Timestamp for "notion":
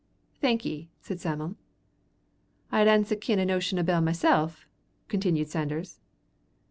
3.43-3.77